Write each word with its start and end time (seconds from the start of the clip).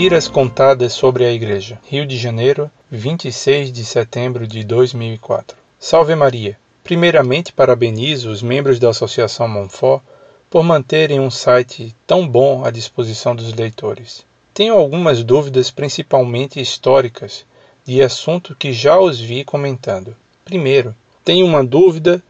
Mentiras 0.00 0.28
contadas 0.28 0.94
sobre 0.94 1.26
a 1.26 1.30
Igreja. 1.30 1.78
Rio 1.86 2.06
de 2.06 2.16
Janeiro, 2.16 2.70
26 2.90 3.70
de 3.70 3.84
setembro 3.84 4.46
de 4.46 4.64
2004. 4.64 5.58
Salve 5.78 6.14
Maria. 6.14 6.58
Primeiramente, 6.82 7.52
parabenizo 7.52 8.30
os 8.30 8.42
membros 8.42 8.78
da 8.78 8.88
Associação 8.88 9.46
Monfort 9.46 10.02
por 10.48 10.62
manterem 10.62 11.20
um 11.20 11.30
site 11.30 11.94
tão 12.06 12.26
bom 12.26 12.64
à 12.64 12.70
disposição 12.70 13.36
dos 13.36 13.52
leitores. 13.52 14.24
Tenho 14.54 14.72
algumas 14.72 15.22
dúvidas, 15.22 15.70
principalmente 15.70 16.58
históricas, 16.58 17.44
de 17.84 18.00
assunto 18.00 18.56
que 18.58 18.72
já 18.72 18.98
os 18.98 19.20
vi 19.20 19.44
comentando. 19.44 20.16
Primeiro, 20.46 20.96
tenho 21.22 21.44
uma 21.44 21.62
dúvida 21.62 22.22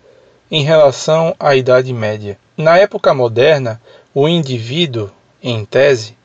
em 0.51 0.65
relação 0.65 1.37
à 1.38 1.55
Idade 1.55 1.93
Média. 1.93 2.37
Na 2.57 2.77
época 2.79 3.15
moderna, 3.15 3.80
o 4.12 4.27
indivíduo, 4.27 5.12
em 5.41 5.65
tese, 5.65 6.18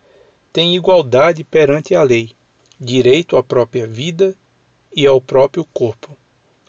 tem 0.56 0.74
igualdade 0.74 1.44
perante 1.44 1.94
a 1.94 2.02
lei, 2.02 2.32
direito 2.80 3.36
à 3.36 3.44
própria 3.44 3.86
vida 3.86 4.34
e 4.96 5.06
ao 5.06 5.20
próprio 5.20 5.66
corpo, 5.66 6.16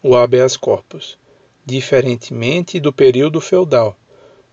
o 0.03 0.17
habeas 0.17 0.57
corpus, 0.57 1.17
diferentemente 1.65 2.81
do 2.81 2.93
período 2.93 3.41
feudal, 3.41 3.97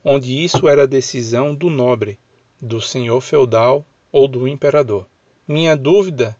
onde 0.06 0.44
isso 0.44 0.68
era 0.68 0.86
decisão 0.86 1.56
do 1.56 1.72
nobre, 1.72 2.20
do 2.62 2.80
senhor 2.80 3.22
feudal 3.22 3.84
ou 4.12 4.28
do 4.28 4.48
imperador. 4.48 5.08
Minha 5.48 5.76
dúvida 5.76 6.38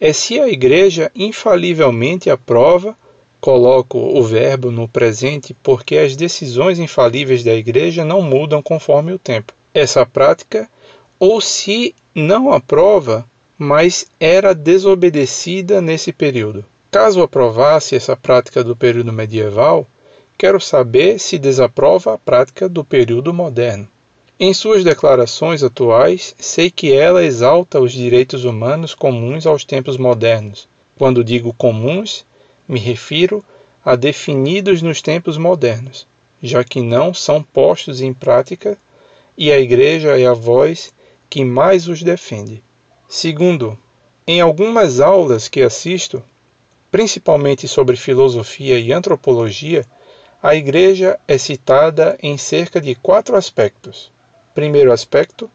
é 0.00 0.12
se 0.12 0.38
a 0.38 0.46
Igreja 0.46 1.10
infalivelmente 1.16 2.30
aprova, 2.30 2.96
coloco 3.40 3.98
o 3.98 4.22
verbo 4.22 4.70
no 4.70 4.86
presente 4.86 5.52
porque 5.64 5.96
as 5.96 6.14
decisões 6.14 6.78
infalíveis 6.78 7.42
da 7.42 7.54
Igreja 7.54 8.04
não 8.04 8.22
mudam 8.22 8.62
conforme 8.62 9.12
o 9.12 9.18
tempo. 9.18 9.52
Essa 9.74 10.06
prática 10.06 10.70
ou 11.18 11.40
se 11.40 11.94
não 12.14 12.52
aprova, 12.52 13.24
mas 13.58 14.06
era 14.20 14.54
desobedecida 14.54 15.80
nesse 15.80 16.12
período. 16.12 16.64
Caso 16.90 17.22
aprovasse 17.22 17.94
essa 17.96 18.16
prática 18.16 18.62
do 18.62 18.76
período 18.76 19.12
medieval, 19.12 19.86
quero 20.36 20.60
saber 20.60 21.18
se 21.18 21.38
desaprova 21.38 22.14
a 22.14 22.18
prática 22.18 22.68
do 22.68 22.84
período 22.84 23.32
moderno. 23.32 23.88
Em 24.38 24.52
suas 24.52 24.84
declarações 24.84 25.62
atuais, 25.62 26.34
sei 26.38 26.70
que 26.70 26.92
ela 26.92 27.24
exalta 27.24 27.80
os 27.80 27.92
direitos 27.92 28.44
humanos 28.44 28.94
comuns 28.94 29.46
aos 29.46 29.64
tempos 29.64 29.96
modernos. 29.96 30.68
Quando 30.98 31.24
digo 31.24 31.54
comuns, 31.54 32.26
me 32.68 32.78
refiro 32.78 33.42
a 33.82 33.96
definidos 33.96 34.82
nos 34.82 35.00
tempos 35.00 35.38
modernos, 35.38 36.06
já 36.42 36.62
que 36.62 36.82
não 36.82 37.14
são 37.14 37.42
postos 37.42 38.02
em 38.02 38.12
prática 38.12 38.76
e 39.38 39.52
a 39.52 39.58
Igreja 39.58 40.18
é 40.18 40.26
a 40.26 40.34
voz 40.34 40.92
que 41.28 41.44
mais 41.44 41.88
os 41.88 42.02
defende. 42.02 42.62
Segundo, 43.08 43.78
em 44.26 44.40
algumas 44.40 45.00
aulas 45.00 45.48
que 45.48 45.62
assisto, 45.62 46.22
principalmente 46.90 47.68
sobre 47.68 47.96
filosofia 47.96 48.78
e 48.78 48.92
antropologia, 48.92 49.86
a 50.42 50.54
Igreja 50.54 51.18
é 51.26 51.38
citada 51.38 52.16
em 52.22 52.36
cerca 52.36 52.80
de 52.80 52.94
quatro 52.94 53.36
aspectos. 53.36 54.12
Primeiro 54.54 54.92
aspecto, 54.92 55.50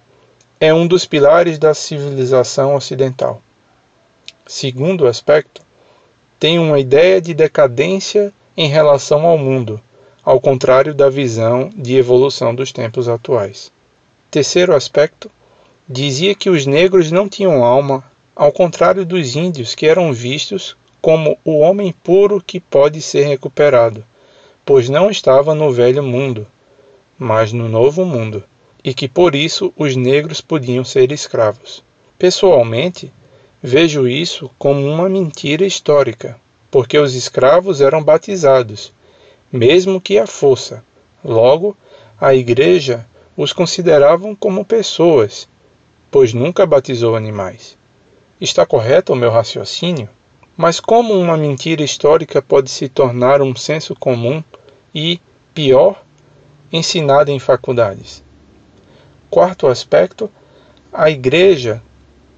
é 0.60 0.74
um 0.74 0.86
dos 0.86 1.06
pilares 1.06 1.58
da 1.58 1.74
civilização 1.74 2.76
ocidental. 2.76 3.42
Segundo 4.46 5.08
aspecto, 5.08 5.62
tem 6.40 6.60
uma 6.60 6.80
ideia 6.80 7.22
de 7.22 7.34
decadência 7.34 8.34
em 8.56 8.68
relação 8.68 9.26
ao 9.26 9.38
mundo, 9.38 9.82
ao 10.24 10.40
contrário 10.40 10.94
da 10.94 11.10
visão 11.10 11.70
de 11.76 11.96
evolução 11.96 12.54
dos 12.54 12.72
tempos 12.72 13.08
atuais. 13.08 13.72
Terceiro 14.30 14.76
aspecto, 14.76 15.32
dizia 15.92 16.34
que 16.34 16.50
os 16.50 16.66
negros 16.66 17.12
não 17.12 17.28
tinham 17.28 17.64
alma, 17.64 18.04
ao 18.34 18.52
contrário 18.52 19.06
dos 19.06 19.36
índios 19.36 19.76
que 19.76 19.86
eram 19.86 20.14
vistos 20.14 20.78
como 21.02 21.38
o 21.44 21.60
homem 21.60 21.92
puro 21.92 22.42
que 22.42 22.60
pode 22.60 23.02
ser 23.02 23.26
recuperado, 23.26 24.04
pois 24.66 24.88
não 24.88 25.10
estava 25.10 25.54
no 25.54 25.72
velho 25.72 26.02
mundo, 26.02 26.48
mas 27.20 27.52
no 27.52 27.68
novo 27.68 28.06
mundo, 28.06 28.44
e 28.84 28.94
que 28.94 29.08
por 29.08 29.36
isso 29.36 29.74
os 29.76 29.96
negros 29.96 30.40
podiam 30.40 30.86
ser 30.86 31.12
escravos. 31.12 31.84
Pessoalmente, 32.18 33.12
vejo 33.62 34.08
isso 34.08 34.50
como 34.58 34.88
uma 34.88 35.10
mentira 35.10 35.66
histórica, 35.66 36.40
porque 36.70 36.98
os 36.98 37.16
escravos 37.16 37.82
eram 37.82 38.02
batizados, 38.02 38.94
mesmo 39.52 40.00
que 40.00 40.18
à 40.18 40.26
força. 40.26 40.84
Logo, 41.24 41.76
a 42.20 42.34
igreja 42.34 43.06
os 43.36 43.52
consideravam 43.52 44.36
como 44.36 44.64
pessoas 44.64 45.50
pois 46.12 46.34
nunca 46.34 46.66
batizou 46.66 47.16
animais. 47.16 47.78
Está 48.40 48.66
correto 48.66 49.14
o 49.14 49.16
meu 49.16 49.32
raciocínio? 49.32 50.10
Mas 50.58 50.80
como 50.80 51.18
uma 51.18 51.38
mentira 51.38 51.82
histórica 51.82 52.42
pode 52.42 52.70
se 52.70 52.90
tornar 52.90 53.42
um 53.42 53.56
senso 53.56 53.96
comum 53.96 54.44
e, 54.94 55.20
pior, 55.54 56.04
ensinada 56.72 57.32
em 57.32 57.40
faculdades? 57.40 58.22
Quarto 59.30 59.68
aspecto, 59.68 60.30
a 60.92 61.10
Igreja 61.10 61.82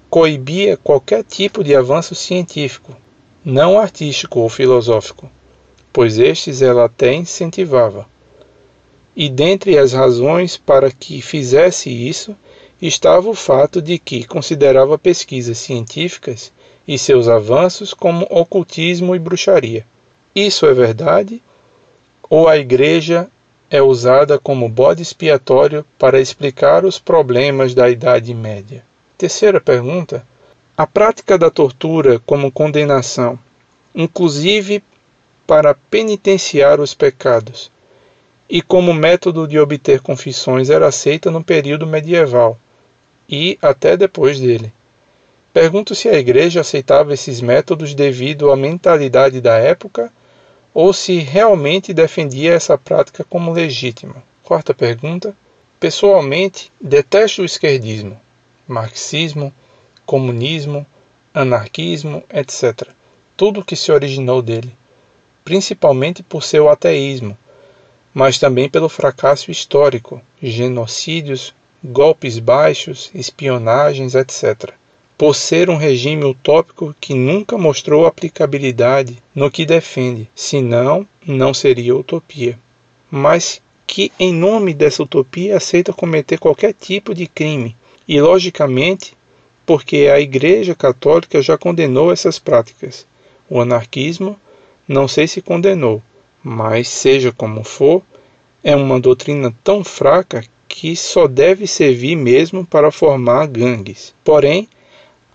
coibia 0.08 0.76
qualquer 0.76 1.24
tipo 1.24 1.64
de 1.64 1.74
avanço 1.74 2.14
científico, 2.14 2.96
não 3.44 3.76
artístico 3.76 4.38
ou 4.38 4.48
filosófico, 4.48 5.28
pois 5.92 6.18
estes 6.18 6.62
ela 6.62 6.84
até 6.84 7.12
incentivava. 7.12 8.06
E 9.16 9.28
dentre 9.28 9.76
as 9.76 9.92
razões 9.92 10.56
para 10.56 10.90
que 10.92 11.20
fizesse 11.20 11.90
isso 11.90 12.36
estava 12.86 13.30
o 13.30 13.34
fato 13.34 13.80
de 13.80 13.98
que 13.98 14.26
considerava 14.26 14.98
pesquisas 14.98 15.56
científicas 15.56 16.52
e 16.86 16.98
seus 16.98 17.28
avanços 17.28 17.94
como 17.94 18.26
ocultismo 18.28 19.16
e 19.16 19.18
bruxaria. 19.18 19.86
Isso 20.36 20.66
é 20.66 20.74
verdade? 20.74 21.42
Ou 22.28 22.46
a 22.46 22.58
Igreja 22.58 23.26
é 23.70 23.80
usada 23.80 24.38
como 24.38 24.68
bode 24.68 25.00
expiatório 25.00 25.82
para 25.98 26.20
explicar 26.20 26.84
os 26.84 26.98
problemas 26.98 27.74
da 27.74 27.88
Idade 27.88 28.34
Média? 28.34 28.84
Terceira 29.16 29.62
pergunta: 29.62 30.26
a 30.76 30.86
prática 30.86 31.38
da 31.38 31.50
tortura 31.50 32.20
como 32.26 32.52
condenação, 32.52 33.38
inclusive 33.94 34.84
para 35.46 35.74
penitenciar 35.74 36.82
os 36.82 36.92
pecados, 36.92 37.72
e 38.46 38.60
como 38.60 38.92
método 38.92 39.48
de 39.48 39.58
obter 39.58 40.02
confissões 40.02 40.68
era 40.68 40.86
aceita 40.86 41.30
no 41.30 41.42
período 41.42 41.86
medieval 41.86 42.58
e 43.28 43.58
até 43.62 43.96
depois 43.96 44.38
dele. 44.38 44.72
Pergunto 45.52 45.94
se 45.94 46.08
a 46.08 46.18
igreja 46.18 46.62
aceitava 46.62 47.14
esses 47.14 47.40
métodos 47.40 47.94
devido 47.94 48.50
à 48.50 48.56
mentalidade 48.56 49.40
da 49.40 49.56
época 49.56 50.12
ou 50.74 50.92
se 50.92 51.18
realmente 51.18 51.94
defendia 51.94 52.54
essa 52.54 52.76
prática 52.76 53.22
como 53.22 53.52
legítima. 53.52 54.16
Quarta 54.42 54.74
pergunta. 54.74 55.34
Pessoalmente, 55.78 56.72
detesto 56.80 57.42
o 57.42 57.44
esquerdismo, 57.44 58.20
marxismo, 58.66 59.52
comunismo, 60.04 60.84
anarquismo, 61.32 62.24
etc. 62.32 62.88
Tudo 63.36 63.64
que 63.64 63.76
se 63.76 63.92
originou 63.92 64.40
dele, 64.42 64.74
principalmente 65.44 66.22
por 66.22 66.42
seu 66.42 66.68
ateísmo, 66.68 67.36
mas 68.12 68.38
também 68.38 68.68
pelo 68.68 68.88
fracasso 68.88 69.50
histórico, 69.50 70.22
genocídios, 70.42 71.54
golpes 71.84 72.38
baixos, 72.38 73.10
espionagens, 73.14 74.14
etc. 74.14 74.72
Por 75.18 75.34
ser 75.34 75.68
um 75.68 75.76
regime 75.76 76.24
utópico 76.24 76.96
que 76.98 77.12
nunca 77.12 77.58
mostrou 77.58 78.06
aplicabilidade 78.06 79.22
no 79.34 79.50
que 79.50 79.66
defende, 79.66 80.28
senão 80.34 81.06
não 81.26 81.52
seria 81.52 81.94
utopia. 81.94 82.58
Mas 83.10 83.60
que, 83.86 84.10
em 84.18 84.32
nome 84.32 84.72
dessa 84.72 85.02
utopia, 85.02 85.58
aceita 85.58 85.92
cometer 85.92 86.38
qualquer 86.38 86.72
tipo 86.72 87.14
de 87.14 87.26
crime, 87.26 87.76
e 88.08 88.18
logicamente 88.20 89.14
porque 89.66 90.10
a 90.12 90.18
Igreja 90.18 90.74
Católica 90.74 91.40
já 91.40 91.56
condenou 91.56 92.10
essas 92.10 92.38
práticas. 92.38 93.06
O 93.48 93.60
anarquismo 93.60 94.38
não 94.88 95.06
sei 95.06 95.26
se 95.26 95.40
condenou, 95.40 96.02
mas 96.42 96.88
seja 96.88 97.30
como 97.30 97.62
for, 97.62 98.02
é 98.62 98.74
uma 98.74 98.98
doutrina 98.98 99.54
tão 99.62 99.84
fraca 99.84 100.44
que 100.76 100.96
só 100.96 101.28
deve 101.28 101.68
servir 101.68 102.16
mesmo 102.16 102.66
para 102.66 102.90
formar 102.90 103.46
gangues. 103.46 104.12
Porém, 104.24 104.68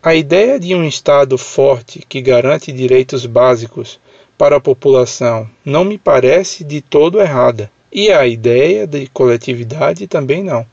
a 0.03 0.13
ideia 0.13 0.59
de 0.59 0.75
um 0.75 0.83
Estado 0.83 1.37
forte 1.37 2.03
que 2.09 2.21
garante 2.21 2.73
direitos 2.73 3.25
básicos 3.25 4.01
para 4.37 4.57
a 4.57 4.59
população 4.59 5.49
não 5.63 5.85
me 5.85 5.97
parece 5.97 6.65
de 6.65 6.81
todo 6.81 7.21
errada, 7.21 7.71
e 7.89 8.11
a 8.11 8.27
ideia 8.27 8.85
de 8.85 9.07
coletividade 9.07 10.07
também 10.07 10.43
não. 10.43 10.67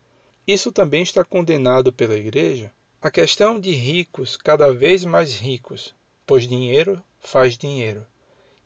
Isso 0.44 0.72
também 0.72 1.04
está 1.04 1.24
condenado 1.24 1.92
pela 1.92 2.16
Igreja. 2.16 2.72
A 3.00 3.08
questão 3.08 3.60
de 3.60 3.70
ricos 3.70 4.36
cada 4.36 4.74
vez 4.74 5.04
mais 5.04 5.38
ricos, 5.38 5.94
pois 6.26 6.48
dinheiro 6.48 7.04
faz 7.20 7.56
dinheiro, 7.56 8.04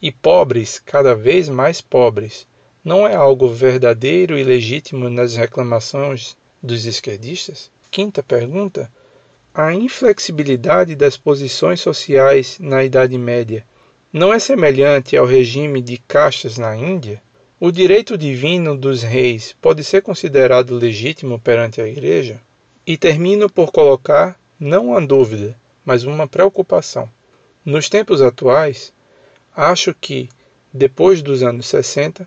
e 0.00 0.10
pobres 0.10 0.78
cada 0.78 1.14
vez 1.14 1.46
mais 1.50 1.82
pobres, 1.82 2.48
não 2.84 3.06
é 3.06 3.14
algo 3.14 3.48
verdadeiro 3.48 4.38
e 4.38 4.44
legítimo 4.44 5.10
nas 5.10 5.36
reclamações 5.36 6.36
dos 6.62 6.86
esquerdistas? 6.86 7.70
Quinta 7.90 8.22
pergunta: 8.22 8.90
a 9.52 9.74
inflexibilidade 9.74 10.94
das 10.94 11.16
posições 11.16 11.80
sociais 11.80 12.58
na 12.58 12.82
Idade 12.82 13.18
Média 13.18 13.64
não 14.12 14.32
é 14.32 14.38
semelhante 14.38 15.16
ao 15.16 15.26
regime 15.26 15.82
de 15.82 15.98
castas 15.98 16.56
na 16.56 16.76
Índia? 16.76 17.20
O 17.60 17.70
direito 17.70 18.16
divino 18.16 18.74
dos 18.74 19.02
reis 19.02 19.54
pode 19.60 19.84
ser 19.84 20.00
considerado 20.00 20.74
legítimo 20.74 21.38
perante 21.38 21.80
a 21.80 21.86
Igreja? 21.86 22.40
E 22.86 22.96
termino 22.96 23.50
por 23.50 23.70
colocar 23.70 24.40
não 24.58 24.86
uma 24.86 25.00
dúvida, 25.06 25.54
mas 25.84 26.04
uma 26.04 26.26
preocupação. 26.26 27.10
Nos 27.64 27.90
tempos 27.90 28.22
atuais, 28.22 28.92
acho 29.54 29.94
que, 29.94 30.28
depois 30.72 31.20
dos 31.20 31.42
anos 31.42 31.66
60, 31.66 32.26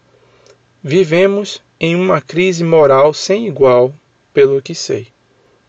vivemos 0.84 1.64
em 1.80 1.96
uma 1.96 2.20
crise 2.20 2.64
moral 2.64 3.14
sem 3.14 3.48
igual, 3.48 3.94
pelo 4.34 4.62
que 4.62 4.76
sei. 4.76 5.08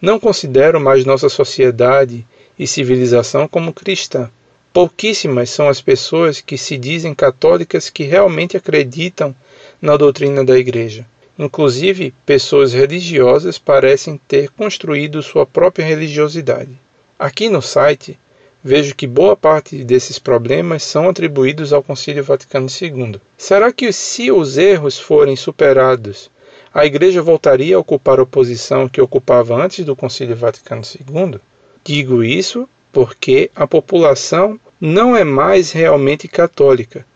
Não 0.01 0.19
considero 0.19 0.81
mais 0.81 1.05
nossa 1.05 1.29
sociedade 1.29 2.27
e 2.59 2.67
civilização 2.67 3.47
como 3.47 3.73
cristã. 3.73 4.29
Pouquíssimas 4.73 5.51
são 5.51 5.69
as 5.69 5.81
pessoas 5.81 6.41
que 6.41 6.59
se 6.59 6.77
dizem 6.77 7.15
católicas 7.15 7.89
que 7.89 8.03
realmente 8.03 8.57
acreditam 8.57 9.35
na 9.81 9.97
doutrina 9.97 10.45
da 10.45 10.59
Igreja. 10.59 11.07
Inclusive, 11.39 12.13
pessoas 12.27 12.73
religiosas 12.73 13.57
parecem 13.57 14.21
ter 14.27 14.51
construído 14.51 15.23
sua 15.23 15.47
própria 15.47 15.85
religiosidade. 15.85 16.71
Aqui 17.17 17.49
no 17.49 17.63
site, 17.63 18.19
vejo 18.65 18.95
que 18.95 19.07
boa 19.07 19.37
parte 19.37 19.85
desses 19.85 20.19
problemas 20.19 20.83
são 20.83 21.11
atribuídos 21.11 21.71
ao 21.71 21.83
Concílio 21.83 22.25
Vaticano 22.25 22.67
II. 22.67 23.21
Será 23.37 23.71
que, 23.71 23.93
se 23.93 24.33
os 24.33 24.57
erros 24.57 24.99
forem 24.99 25.37
superados 25.37 26.31
a 26.73 26.85
Igreja 26.85 27.23
voltaria 27.23 27.77
a 27.77 27.79
ocupar 27.79 28.19
a 28.19 28.27
posição 28.27 28.89
que 28.89 29.01
ocupava 29.01 29.55
antes 29.55 29.85
do 29.85 29.95
Concílio 29.95 30.35
Vaticano 30.35 30.83
II? 30.83 31.39
Digo 31.85 32.25
isso 32.25 32.69
porque 32.91 33.51
a 33.55 33.67
população 33.67 34.59
não 34.81 35.15
é 35.15 35.23
mais 35.23 35.71
realmente 35.71 36.27
católica 36.27 37.07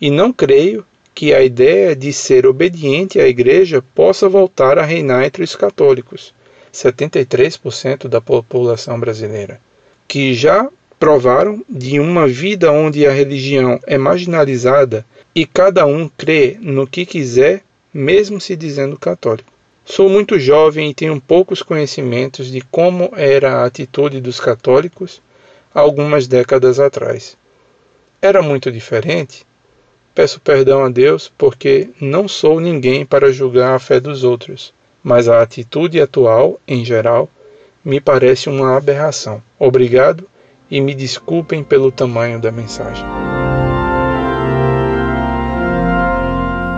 e 0.00 0.10
não 0.10 0.32
creio 0.32 0.84
que 1.14 1.34
a 1.34 1.42
ideia 1.42 1.96
de 1.96 2.12
ser 2.12 2.46
obediente 2.46 3.18
à 3.18 3.26
Igreja 3.26 3.82
possa 3.94 4.28
voltar 4.28 4.78
a 4.78 4.84
reinar 4.84 5.24
entre 5.24 5.42
os 5.42 5.56
católicos, 5.56 6.34
73% 6.72 8.08
da 8.08 8.20
população 8.20 9.00
brasileira, 9.00 9.60
que 10.06 10.32
já 10.32 10.70
provaram 11.02 11.64
de 11.68 11.98
uma 11.98 12.28
vida 12.28 12.70
onde 12.70 13.04
a 13.04 13.10
religião 13.10 13.80
é 13.88 13.98
marginalizada 13.98 15.04
e 15.34 15.44
cada 15.44 15.84
um 15.84 16.08
crê 16.08 16.56
no 16.60 16.86
que 16.86 17.04
quiser 17.04 17.64
mesmo 17.92 18.40
se 18.40 18.54
dizendo 18.54 18.96
católico. 18.96 19.52
Sou 19.84 20.08
muito 20.08 20.38
jovem 20.38 20.90
e 20.90 20.94
tenho 20.94 21.20
poucos 21.20 21.60
conhecimentos 21.60 22.52
de 22.52 22.60
como 22.60 23.10
era 23.16 23.54
a 23.54 23.64
atitude 23.64 24.20
dos 24.20 24.38
católicos 24.38 25.20
algumas 25.74 26.28
décadas 26.28 26.78
atrás. 26.78 27.36
Era 28.20 28.40
muito 28.40 28.70
diferente? 28.70 29.44
Peço 30.14 30.40
perdão 30.40 30.84
a 30.84 30.88
Deus 30.88 31.32
porque 31.36 31.88
não 32.00 32.28
sou 32.28 32.60
ninguém 32.60 33.04
para 33.04 33.32
julgar 33.32 33.74
a 33.74 33.80
fé 33.80 33.98
dos 33.98 34.22
outros, 34.22 34.72
mas 35.02 35.28
a 35.28 35.42
atitude 35.42 36.00
atual, 36.00 36.60
em 36.68 36.84
geral, 36.84 37.28
me 37.84 38.00
parece 38.00 38.48
uma 38.48 38.76
aberração. 38.76 39.42
Obrigado 39.58 40.30
e 40.72 40.80
me 40.80 40.94
desculpem 40.94 41.62
pelo 41.62 41.92
tamanho 41.92 42.40
da 42.40 42.50
mensagem. 42.50 43.04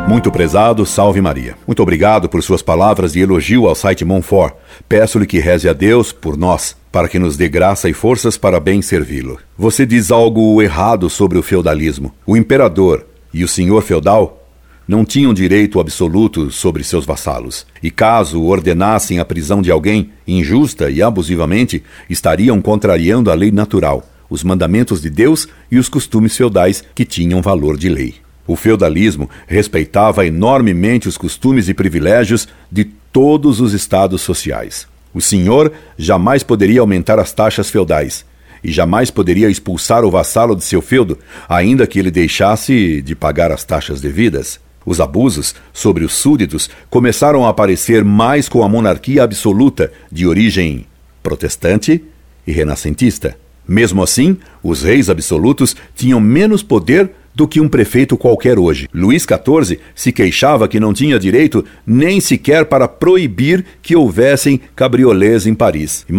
Muito 0.08 0.32
prezado, 0.32 0.85
salve 0.85 1.20
Maria. 1.20 1.55
Muito 1.64 1.81
obrigado 1.81 2.29
por 2.29 2.43
suas 2.43 2.61
palavras 2.61 3.12
de 3.12 3.20
elogio 3.20 3.69
ao 3.69 3.75
site 3.76 4.05
Monfort. 4.05 4.56
Peço-lhe 4.88 5.26
que 5.26 5.38
reze 5.38 5.69
a 5.69 5.73
Deus 5.73 6.11
por 6.11 6.37
nós, 6.37 6.76
para 6.91 7.08
que 7.08 7.20
nos 7.20 7.37
dê 7.37 7.49
graça 7.49 7.88
e 7.88 7.94
forças 7.94 8.37
para 8.37 8.58
bem 8.58 8.82
servi-lo. 8.82 9.38
Você 9.56 9.87
diz 9.87 10.11
algo 10.11 10.61
errado 10.61 11.08
sobre 11.08 11.38
o 11.38 11.43
feudalismo. 11.43 12.12
O 12.26 12.37
imperador 12.37 13.06
e 13.32 13.44
o 13.44 13.49
senhor 13.49 13.81
feudal 13.82 14.44
não 14.87 15.05
tinham 15.05 15.33
direito 15.33 15.81
absoluto 15.81 16.51
sobre 16.51 16.85
seus 16.85 17.05
vassalos, 17.05 17.67
e 17.83 17.91
caso 17.91 18.43
ordenassem 18.43 19.19
a 19.19 19.25
prisão 19.25 19.63
de 19.63 19.71
alguém, 19.71 20.11
injusta 20.27 20.91
e 20.91 21.03
abusivamente, 21.03 21.83
estariam 22.09 22.61
contrariando 22.61 23.31
a 23.31 23.35
lei 23.35 23.51
natural, 23.51 24.07
os 24.29 24.45
mandamentos 24.45 25.01
de 25.01 25.11
Deus 25.11 25.49
e 25.71 25.79
os 25.79 25.89
costumes 25.89 26.37
feudais 26.37 26.85
que 26.95 27.05
tinham 27.05 27.41
valor 27.41 27.77
de 27.77 27.89
lei. 27.89 28.15
O 28.47 28.57
feudalismo 28.57 29.31
respeitava 29.47 30.27
enormemente 30.27 31.09
os 31.09 31.17
costumes 31.17 31.69
e 31.69 31.75
privilégios 31.75 32.47
de 32.71 32.85
todos 32.85 33.61
os 33.61 33.73
estados 33.73 34.21
sociais. 34.21 34.87
O 35.15 35.21
senhor 35.21 35.73
jamais 35.97 36.43
poderia 36.43 36.81
aumentar 36.81 37.19
as 37.19 37.33
taxas 37.33 37.71
feudais 37.71 38.25
e 38.63 38.73
jamais 38.73 39.11
poderia 39.11 39.51
expulsar 39.51 40.05
o 40.05 40.11
vassalo 40.11 40.57
de 40.57 40.65
seu 40.65 40.81
feudo, 40.81 41.19
ainda 41.47 41.87
que 41.87 41.99
ele 41.99 42.11
deixasse 42.11 43.03
de 43.03 43.15
pagar 43.15 43.53
as 43.53 43.63
taxas 43.63 44.01
devidas. 44.01 44.59
Os 44.87 45.01
abusos 45.01 45.55
sobre 45.73 46.05
os 46.05 46.13
súditos 46.13 46.69
começaram 46.91 47.47
a 47.47 47.49
aparecer 47.49 48.05
mais 48.05 48.49
com 48.49 48.63
a 48.63 48.69
monarquia 48.69 49.23
absoluta, 49.23 49.93
de 50.11 50.27
origem 50.27 50.87
protestante 51.23 52.05
e 52.47 52.53
renascentista. 52.53 53.37
Mesmo 53.67 54.03
assim, 54.03 54.37
os 54.63 54.83
reis 54.83 55.09
absolutos 55.09 55.75
tinham 55.95 56.21
menos 56.21 56.63
poder 56.63 57.11
do 57.35 57.49
que 57.49 57.61
um 57.61 57.69
prefeito 57.69 58.17
qualquer 58.17 58.59
hoje. 58.59 58.89
Luís 58.93 59.25
XIV 59.25 59.81
se 59.95 60.13
queixava 60.13 60.69
que 60.69 60.79
não 60.79 60.93
tinha 60.93 61.19
direito 61.19 61.65
nem 61.87 62.21
sequer 62.21 62.67
para 62.67 62.87
proibir 62.87 63.65
que 63.83 63.97
houvessem 63.97 64.61
cabriolés 64.77 65.47
em 65.47 65.55
Paris. 65.55 66.05
E 66.09 66.13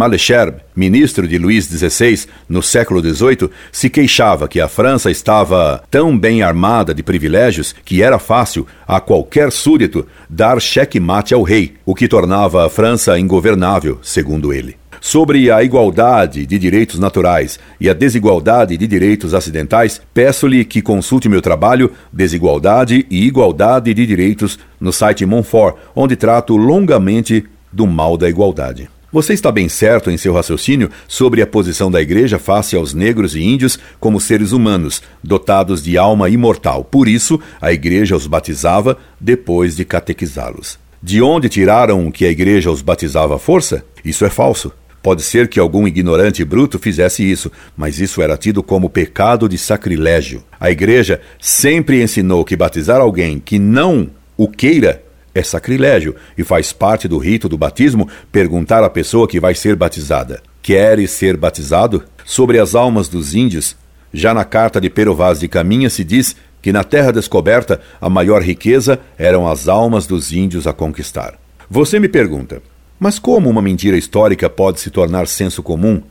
ministro 0.75 1.27
de 1.27 1.37
Luís 1.37 1.65
XVI 1.65 2.27
no 2.49 2.61
século 2.61 3.01
XVIII, 3.01 3.49
se 3.71 3.89
queixava 3.89 4.47
que 4.47 4.59
a 4.59 4.67
França 4.67 5.09
estava 5.09 5.83
tão 5.89 6.17
bem 6.17 6.41
armada 6.41 6.93
de 6.93 7.01
privilégios 7.01 7.73
que 7.85 8.01
era 8.01 8.19
fácil 8.19 8.67
a 8.87 8.99
qualquer 8.99 9.51
súdito 9.51 10.05
dar 10.29 10.61
cheque-mate 10.61 11.33
ao 11.33 11.43
rei, 11.43 11.75
o 11.85 11.95
que 11.95 12.07
tornava 12.07 12.65
a 12.65 12.69
França 12.69 13.17
ingovernável, 13.17 13.99
segundo 14.01 14.51
ele 14.51 14.75
sobre 14.99 15.51
a 15.51 15.63
igualdade 15.63 16.45
de 16.45 16.57
direitos 16.57 16.99
naturais 16.99 17.59
e 17.79 17.89
a 17.89 17.93
desigualdade 17.93 18.77
de 18.77 18.87
direitos 18.87 19.33
acidentais, 19.33 20.01
peço-lhe 20.13 20.65
que 20.65 20.81
consulte 20.81 21.29
meu 21.29 21.41
trabalho 21.41 21.91
Desigualdade 22.11 23.05
e 23.09 23.25
Igualdade 23.25 23.93
de 23.93 24.05
Direitos 24.05 24.59
no 24.79 24.91
site 24.91 25.25
Monfort, 25.25 25.75
onde 25.95 26.15
trato 26.15 26.55
longamente 26.55 27.45
do 27.71 27.85
mal 27.85 28.17
da 28.17 28.29
igualdade. 28.29 28.89
Você 29.15 29.31
está 29.33 29.49
bem 29.49 29.69
certo 29.69 30.11
em 30.11 30.17
seu 30.17 30.33
raciocínio 30.33 30.91
sobre 31.07 31.41
a 31.41 31.47
posição 31.47 31.89
da 31.89 32.01
Igreja 32.01 32.37
face 32.37 32.75
aos 32.75 32.93
negros 32.93 33.33
e 33.33 33.41
índios 33.41 33.79
como 33.97 34.19
seres 34.19 34.51
humanos, 34.51 35.01
dotados 35.23 35.81
de 35.81 35.97
alma 35.97 36.29
imortal. 36.29 36.83
Por 36.83 37.07
isso, 37.07 37.39
a 37.61 37.71
Igreja 37.71 38.15
os 38.15 38.27
batizava 38.27 38.97
depois 39.17 39.75
de 39.75 39.85
catequizá-los. 39.85 40.77
De 41.01 41.21
onde 41.21 41.47
tiraram 41.47 42.11
que 42.11 42.25
a 42.25 42.29
Igreja 42.29 42.69
os 42.69 42.81
batizava 42.81 43.35
à 43.35 43.39
força? 43.39 43.85
Isso 44.03 44.25
é 44.25 44.29
falso. 44.29 44.73
Pode 45.05 45.21
ser 45.21 45.47
que 45.47 45.59
algum 45.59 45.87
ignorante 45.87 46.43
bruto 46.43 46.79
fizesse 46.79 47.21
isso, 47.21 47.51
mas 47.77 47.99
isso 47.99 48.23
era 48.23 48.35
tido 48.35 48.63
como 48.63 48.89
pecado 48.89 49.47
de 49.47 49.55
sacrilégio. 49.55 50.43
A 50.59 50.71
igreja 50.71 51.21
sempre 51.39 52.01
ensinou 52.01 52.43
que 52.43 52.55
batizar 52.55 52.99
alguém 52.99 53.37
que 53.37 53.59
não 53.59 54.09
o 54.35 54.47
queira 54.47 55.03
é 55.35 55.43
sacrilégio 55.43 56.15
e 56.35 56.43
faz 56.43 56.73
parte 56.73 57.07
do 57.07 57.19
rito 57.19 57.47
do 57.47 57.55
batismo 57.55 58.09
perguntar 58.31 58.83
à 58.83 58.89
pessoa 58.89 59.27
que 59.27 59.39
vai 59.39 59.53
ser 59.53 59.75
batizada: 59.75 60.41
Queres 60.59 61.11
ser 61.11 61.37
batizado? 61.37 62.03
Sobre 62.25 62.57
as 62.57 62.73
almas 62.73 63.07
dos 63.07 63.35
índios, 63.35 63.77
já 64.11 64.33
na 64.33 64.43
carta 64.43 64.81
de 64.81 64.89
Pero 64.89 65.13
Vaz 65.13 65.39
de 65.39 65.47
Caminha 65.47 65.91
se 65.91 66.03
diz 66.03 66.35
que 66.63 66.73
na 66.73 66.83
terra 66.83 67.11
descoberta 67.11 67.79
a 68.01 68.09
maior 68.09 68.41
riqueza 68.41 68.99
eram 69.19 69.47
as 69.47 69.67
almas 69.67 70.07
dos 70.07 70.33
índios 70.33 70.65
a 70.65 70.73
conquistar. 70.73 71.35
Você 71.69 71.99
me 71.99 72.09
pergunta: 72.09 72.59
mas 72.99 73.19
como 73.19 73.49
uma 73.49 73.61
mentira 73.61 73.97
histórica 73.97 74.49
pode 74.49 74.79
se 74.79 74.89
tornar 74.89 75.27
senso 75.27 75.61
comum? 75.61 76.01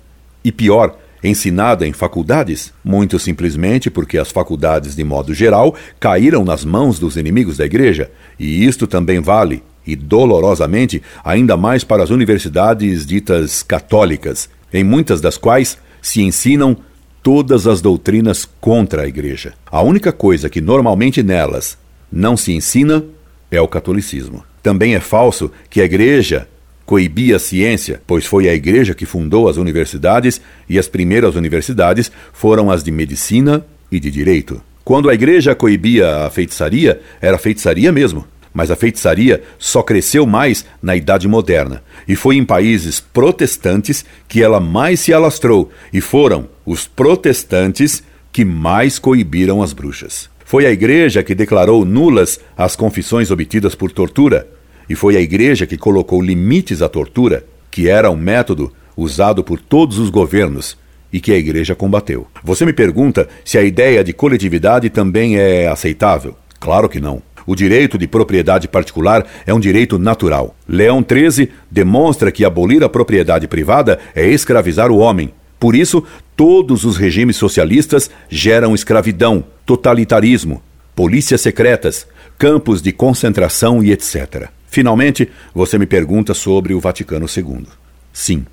E 0.45 0.53
pior, 0.53 0.99
ensinada 1.23 1.87
em 1.87 1.93
faculdades? 1.93 2.73
Muito 2.85 3.19
simplesmente 3.19 3.91
porque 3.91 4.19
as 4.19 4.31
faculdades, 4.31 4.95
de 4.95 5.03
modo 5.03 5.33
geral, 5.33 5.75
caíram 5.99 6.45
nas 6.45 6.65
mãos 6.65 6.99
dos 6.99 7.17
inimigos 7.17 7.57
da 7.57 7.65
Igreja, 7.65 8.11
e 8.39 8.65
isto 8.65 8.87
também 8.87 9.21
vale, 9.21 9.63
e 9.87 9.97
dolorosamente, 9.97 11.03
ainda 11.25 11.57
mais 11.57 11.85
para 11.85 12.03
as 12.03 12.11
universidades 12.11 13.07
ditas 13.07 13.63
católicas, 13.63 14.49
em 14.73 14.85
muitas 14.85 15.21
das 15.21 15.39
quais 15.39 15.79
se 16.03 16.21
ensinam 16.21 16.77
todas 17.23 17.67
as 17.67 17.81
doutrinas 17.81 18.47
contra 18.61 19.03
a 19.03 19.09
Igreja. 19.09 19.55
A 19.71 19.81
única 19.81 20.13
coisa 20.13 20.51
que 20.51 20.61
normalmente 20.61 21.23
nelas 21.23 21.79
não 22.13 22.37
se 22.37 22.53
ensina 22.53 23.03
é 23.51 23.61
o 23.61 23.69
catolicismo. 23.69 24.45
Também 24.63 24.95
é 24.95 25.01
falso 25.01 25.51
que 25.71 25.81
a 25.81 25.85
Igreja 25.85 26.47
coibia 26.87 27.37
a 27.37 27.39
ciência, 27.39 28.01
pois 28.07 28.27
foi 28.27 28.49
a 28.49 28.55
Igreja 28.55 28.95
que 28.95 29.07
fundou 29.07 29.49
as 29.49 29.57
universidades 29.57 30.41
e 30.69 30.79
as 30.79 30.89
primeiras 30.89 31.35
universidades 31.35 32.11
foram 32.33 32.71
as 32.71 32.83
de 32.83 32.91
medicina 32.91 33.65
e 33.91 33.99
de 33.99 34.11
direito. 34.11 34.61
Quando 34.85 35.09
a 35.09 35.15
Igreja 35.15 35.55
coibia 35.55 36.27
a 36.27 36.31
feitiçaria, 36.31 37.01
era 37.21 37.39
feitiçaria 37.39 37.91
mesmo. 37.91 38.27
Mas 38.53 38.71
a 38.71 38.77
feitiçaria 38.77 39.43
só 39.59 39.83
cresceu 39.83 40.25
mais 40.27 40.65
na 40.81 40.95
Idade 40.95 41.27
Moderna, 41.27 41.83
e 42.07 42.15
foi 42.15 42.37
em 42.37 42.45
países 42.45 43.01
protestantes 43.01 44.05
que 44.29 44.45
ela 44.45 44.61
mais 44.61 45.01
se 45.01 45.13
alastrou, 45.13 45.73
e 45.93 46.01
foram 46.01 46.49
os 46.65 46.87
protestantes 46.87 48.05
que 48.33 48.45
mais 48.45 48.97
coibiram 48.97 49.61
as 49.61 49.73
bruxas. 49.73 50.31
Foi 50.45 50.67
a 50.67 50.71
Igreja 50.71 51.23
que 51.25 51.35
declarou 51.35 51.85
nulas 51.85 52.39
as 52.57 52.77
confissões 52.77 53.33
obtidas 53.33 53.75
por 53.75 53.91
tortura, 53.91 54.47
e 54.89 54.95
foi 54.95 55.17
a 55.17 55.21
Igreja 55.21 55.67
que 55.67 55.77
colocou 55.77 56.21
limites 56.21 56.83
à 56.83 56.89
tortura, 56.89 57.45
que 57.71 57.89
era 57.89 58.11
um 58.11 58.17
método 58.17 58.73
usado 58.97 59.43
por 59.43 59.61
todos 59.61 59.99
os 59.99 60.11
governos 60.11 60.77
e 61.13 61.21
que 61.21 61.33
a 61.33 61.37
Igreja 61.37 61.75
combateu. 61.75 62.27
Você 62.43 62.65
me 62.67 62.73
pergunta 62.73 63.29
se 63.45 63.57
a 63.57 63.63
ideia 63.63 64.03
de 64.03 64.13
coletividade 64.13 64.91
também 64.91 65.37
é 65.37 65.69
aceitável? 65.69 66.37
Claro 66.59 66.89
que 66.89 67.01
não. 67.01 67.23
O 67.47 67.55
direito 67.55 67.99
de 67.99 68.07
propriedade 68.07 68.67
particular 68.67 69.27
é 69.47 69.53
um 69.53 69.61
direito 69.61 69.99
natural. 69.99 70.57
Leão 70.67 71.05
XIII 71.07 71.51
demonstra 71.71 72.33
que 72.33 72.45
abolir 72.45 72.83
a 72.83 72.89
propriedade 72.89 73.47
privada 73.47 73.99
é 74.15 74.27
escravizar 74.27 74.91
o 74.91 74.97
homem. 74.97 75.33
Por 75.61 75.75
isso, 75.75 76.03
todos 76.37 76.85
os 76.85 76.97
regimes 76.97 77.37
socialistas 77.37 78.11
geram 78.29 78.75
escravidão, 78.75 79.45
totalitarismo, 79.65 80.63
polícias 80.95 81.41
secretas, 81.41 82.07
campos 82.39 82.83
de 82.83 82.93
concentração 82.93 83.83
e 83.83 83.93
etc. 83.93 84.49
Finalmente, 84.75 85.31
você 85.55 85.79
me 85.79 85.87
pergunta 85.87 86.35
sobre 86.35 86.75
o 86.75 86.81
Vaticano 86.81 87.27
II. 87.27 87.65
Sim, 88.13 88.45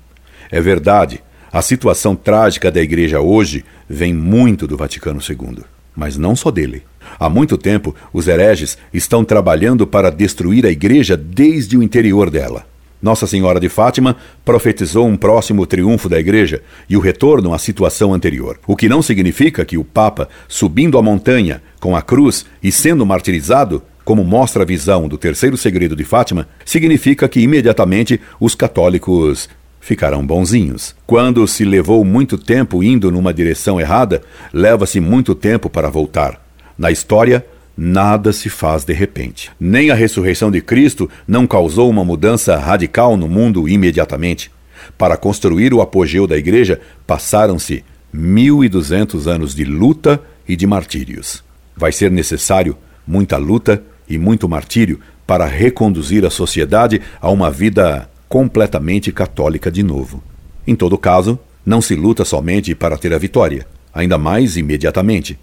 é 0.52 0.60
verdade. 0.60 1.20
A 1.52 1.60
situação 1.60 2.14
trágica 2.14 2.70
da 2.70 2.80
Igreja 2.80 3.20
hoje 3.20 3.64
vem 3.88 4.14
muito 4.14 4.68
do 4.68 4.76
Vaticano 4.76 5.18
II, 5.18 5.64
mas 5.96 6.16
não 6.16 6.36
só 6.36 6.52
dele. 6.52 6.84
Há 7.18 7.28
muito 7.28 7.58
tempo, 7.58 7.92
os 8.12 8.28
hereges 8.28 8.78
estão 8.94 9.24
trabalhando 9.24 9.84
para 9.84 10.12
destruir 10.12 10.64
a 10.64 10.70
igreja 10.70 11.16
desde 11.16 11.76
o 11.76 11.82
interior 11.82 12.30
dela. 12.30 12.66
Nossa 13.02 13.26
Senhora 13.26 13.58
de 13.58 13.68
Fátima 13.68 14.16
profetizou 14.44 15.08
um 15.08 15.16
próximo 15.16 15.66
triunfo 15.66 16.08
da 16.08 16.20
igreja 16.20 16.62
e 16.88 16.96
o 16.96 17.00
retorno 17.00 17.52
à 17.52 17.58
situação 17.58 18.14
anterior. 18.14 18.60
O 18.64 18.76
que 18.76 18.88
não 18.88 19.02
significa 19.02 19.64
que 19.64 19.76
o 19.76 19.82
Papa, 19.82 20.28
subindo 20.46 20.96
a 20.96 21.02
montanha 21.02 21.60
com 21.80 21.96
a 21.96 22.00
cruz 22.00 22.46
e 22.62 22.70
sendo 22.70 23.04
martirizado, 23.04 23.82
como 24.04 24.24
mostra 24.24 24.62
a 24.62 24.66
visão 24.66 25.08
do 25.08 25.16
terceiro 25.16 25.56
segredo 25.56 25.94
de 25.94 26.04
Fátima, 26.04 26.48
significa 26.64 27.28
que 27.28 27.40
imediatamente 27.40 28.20
os 28.40 28.54
católicos 28.54 29.48
ficarão 29.80 30.24
bonzinhos. 30.24 30.94
Quando 31.06 31.46
se 31.46 31.64
levou 31.64 32.04
muito 32.04 32.38
tempo 32.38 32.82
indo 32.82 33.10
numa 33.10 33.34
direção 33.34 33.80
errada, 33.80 34.22
leva-se 34.52 35.00
muito 35.00 35.34
tempo 35.34 35.68
para 35.68 35.90
voltar. 35.90 36.40
Na 36.78 36.90
história, 36.90 37.44
nada 37.76 38.32
se 38.32 38.48
faz 38.48 38.84
de 38.84 38.92
repente. 38.92 39.50
Nem 39.58 39.90
a 39.90 39.94
ressurreição 39.94 40.50
de 40.50 40.60
Cristo 40.60 41.10
não 41.26 41.46
causou 41.46 41.90
uma 41.90 42.04
mudança 42.04 42.56
radical 42.56 43.16
no 43.16 43.28
mundo 43.28 43.68
imediatamente. 43.68 44.50
Para 44.96 45.16
construir 45.16 45.74
o 45.74 45.80
apogeu 45.80 46.26
da 46.26 46.36
igreja, 46.36 46.80
passaram-se 47.06 47.84
1200 48.12 49.26
anos 49.26 49.54
de 49.54 49.64
luta 49.64 50.20
e 50.48 50.54
de 50.54 50.66
martírios. 50.66 51.42
Vai 51.76 51.92
ser 51.92 52.10
necessário 52.10 52.76
muita 53.06 53.36
luta 53.36 53.82
e 54.12 54.18
muito 54.18 54.46
martírio 54.46 55.00
para 55.26 55.46
reconduzir 55.46 56.24
a 56.26 56.30
sociedade 56.30 57.00
a 57.20 57.30
uma 57.30 57.50
vida 57.50 58.10
completamente 58.28 59.10
católica 59.10 59.70
de 59.70 59.82
novo. 59.82 60.22
Em 60.66 60.76
todo 60.76 60.98
caso, 60.98 61.38
não 61.64 61.80
se 61.80 61.94
luta 61.94 62.24
somente 62.24 62.74
para 62.74 62.98
ter 62.98 63.14
a 63.14 63.18
vitória, 63.18 63.66
ainda 63.92 64.18
mais 64.18 64.56
imediatamente, 64.58 65.38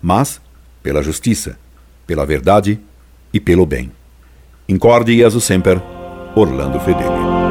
mas 0.00 0.40
pela 0.82 1.02
justiça, 1.02 1.58
pela 2.06 2.24
verdade 2.24 2.80
e 3.32 3.38
pelo 3.38 3.66
bem. 3.66 3.92
Incorde 4.66 5.14
Jesus 5.16 5.44
Semper, 5.44 5.80
Orlando 6.34 6.80
Fedeli. 6.80 7.43